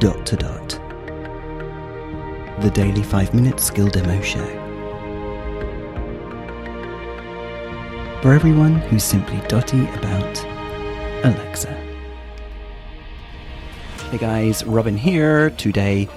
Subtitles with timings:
[0.00, 0.68] Dot to Dot.
[2.62, 4.46] The daily 5 minute skill demo show.
[8.22, 10.42] For everyone who's simply dotty about
[11.22, 11.74] Alexa.
[14.10, 15.50] Hey guys, Robin here.
[15.50, 16.08] Today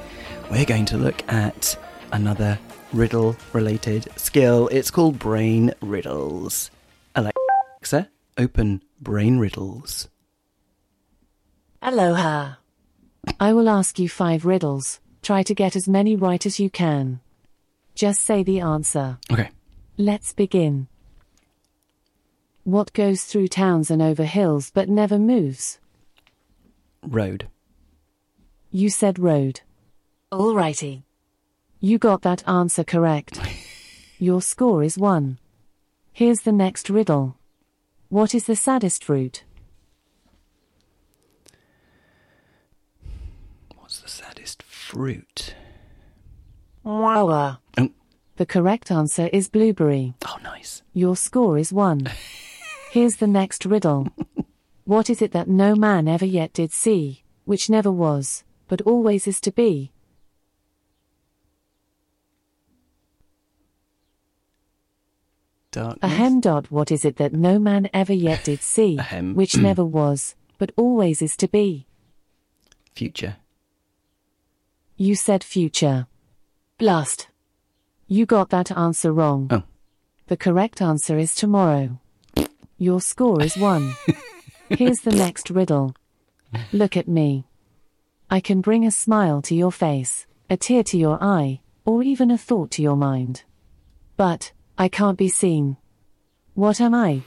[0.50, 1.78] we're going to look at
[2.14, 2.58] another
[2.94, 4.70] riddle related skill.
[4.70, 6.72] It's called Brain Riddles.
[7.16, 10.08] Alexa, open Brain Riddles.
[11.82, 12.63] Aloha.
[13.40, 15.00] I will ask you five riddles.
[15.22, 17.22] Try to get as many right as you can.
[17.96, 19.18] Just say the answer.
[19.32, 19.50] Okay.
[19.98, 20.88] Let's begin.
[22.64, 25.80] What goes through towns and over hills but never moves?
[27.06, 27.48] Road.
[28.72, 29.62] You said road.
[30.32, 31.04] Alrighty.
[31.80, 33.40] You got that answer correct.
[34.20, 35.38] Your score is one.
[36.14, 37.38] Here's the next riddle.
[38.10, 39.44] What is the saddest fruit?
[43.94, 45.54] What's the saddest fruit?
[46.84, 47.60] Wawa.
[47.78, 47.92] Oh,
[48.38, 50.16] The correct answer is blueberry.
[50.26, 50.82] oh nice.
[50.94, 52.10] Your score is one.
[52.90, 54.08] Here's the next riddle.
[54.86, 59.28] What is it that no man ever yet did see, which never was, but always
[59.28, 59.92] is to be?
[65.70, 66.00] Darkness.
[66.12, 68.98] Ahem dot what is it that no man ever yet did see,
[69.36, 71.86] which never was, but always is to be?
[72.96, 73.36] Future.
[75.04, 76.08] You said future.
[76.78, 77.28] Blast.
[78.08, 79.50] You got that answer wrong.
[79.52, 79.64] Oh.
[80.28, 82.00] The correct answer is tomorrow.
[82.78, 83.96] Your score is one.
[84.70, 85.94] Here's the next riddle.
[86.72, 87.44] Look at me.
[88.30, 92.32] I can bring a smile to your face, a tear to your eye, or even
[92.32, 93.44] a thought to your mind.
[94.16, 95.76] But, I can't be seen.
[96.54, 97.24] What am I?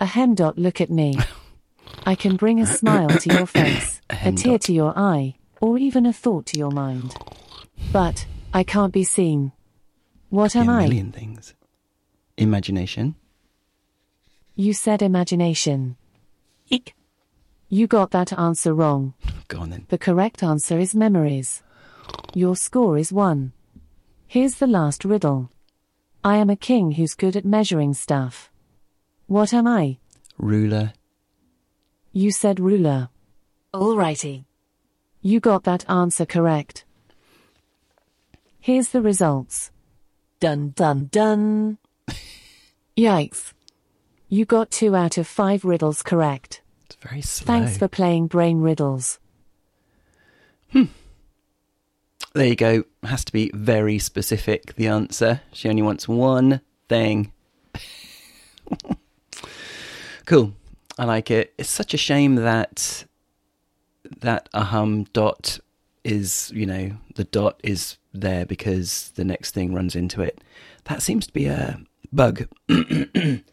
[0.00, 1.16] Ahem dot look at me.
[2.04, 4.60] I can bring a smile to your face, a Ahem tear dot.
[4.62, 7.14] to your eye, or even a thought to your mind.
[7.92, 9.52] But, I can't be seen.
[10.30, 10.82] What Be am a I?
[10.82, 11.54] million things.
[12.36, 13.14] Imagination.
[14.56, 15.96] You said imagination.
[16.68, 16.94] Eek.
[17.68, 19.14] You got that answer wrong.
[19.48, 19.86] Go on then.
[19.88, 21.62] The correct answer is memories.
[22.34, 23.52] Your score is one.
[24.26, 25.50] Here's the last riddle.
[26.24, 28.50] I am a king who's good at measuring stuff.
[29.26, 29.98] What am I?
[30.38, 30.92] Ruler.
[32.12, 33.08] You said ruler.
[33.72, 34.44] Alrighty.
[35.22, 36.84] You got that answer correct.
[38.60, 39.70] Here's the results.
[40.38, 41.78] Dun dun dun.
[42.96, 43.54] Yikes.
[44.28, 46.60] You got two out of five riddles correct.
[46.86, 47.46] It's very slow.
[47.46, 49.18] Thanks for playing brain riddles.
[50.70, 50.84] Hmm.
[52.34, 52.84] There you go.
[53.02, 55.40] Has to be very specific, the answer.
[55.52, 57.32] She only wants one thing.
[60.26, 60.54] cool.
[60.98, 61.54] I like it.
[61.58, 63.04] It's such a shame that
[64.20, 65.58] that ahum dot
[66.04, 70.42] is, you know, the dot is there because the next thing runs into it.
[70.84, 71.80] That seems to be a
[72.12, 72.46] bug.
[72.68, 73.44] that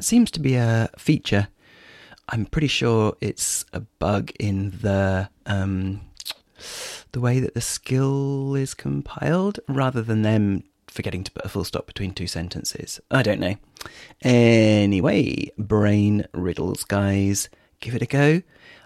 [0.00, 1.48] seems to be a feature.
[2.28, 6.02] I'm pretty sure it's a bug in the um,
[7.12, 11.64] the way that the skill is compiled, rather than them forgetting to put a full
[11.64, 13.00] stop between two sentences.
[13.10, 13.56] I don't know.
[14.22, 17.48] Anyway, brain riddles, guys,
[17.80, 18.42] give it a go.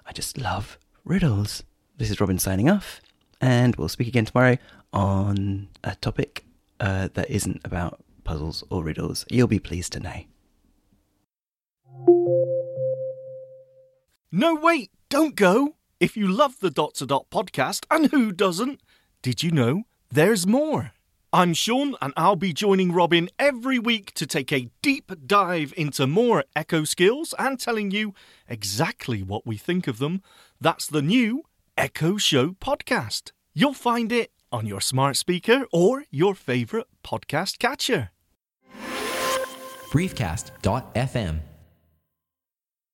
[0.07, 1.63] I just love riddles.
[1.97, 3.01] This is Robin signing off,
[3.41, 4.59] and we'll speak again tomorrow
[4.93, 6.45] on a topic
[6.81, 9.25] uh, that isn't about puzzles or riddles.
[9.31, 10.25] You'll be pleased to know.
[14.31, 15.77] No, wait, don't go.
[16.01, 18.81] If you love the Dot to Dot podcast, and who doesn't,
[19.23, 20.93] did you know there's more?
[21.35, 26.07] I'm Sean, and I'll be joining Robin every week to take a deep dive into
[26.07, 28.15] more Echo skills and telling you
[28.49, 30.23] exactly what we think of them.
[30.61, 31.43] That's the new
[31.77, 33.33] Echo Show podcast.
[33.53, 38.11] You'll find it on your smart speaker or your favourite podcast catcher.
[39.91, 41.41] briefcast.fm